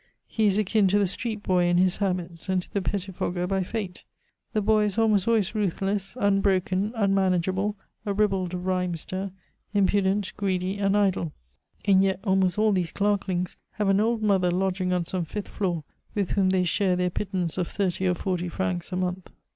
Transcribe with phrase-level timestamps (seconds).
[0.25, 3.61] He is akin to the street boy in his habits, and to the pettifogger by
[3.61, 4.03] fate.
[4.51, 9.29] The boy is almost always ruthless, unbroken, unmanageable, a ribald rhymester,
[9.75, 11.33] impudent, greedy, and idle.
[11.85, 15.83] And yet, almost all these clerklings have an old mother lodging on some fifth floor
[16.15, 19.31] with whom they share their pittance of thirty or forty francs a month.